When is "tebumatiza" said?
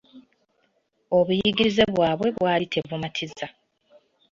2.73-3.45